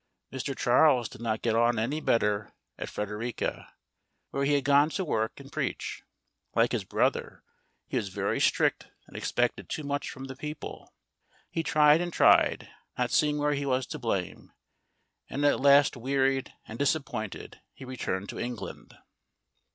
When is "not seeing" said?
12.97-13.37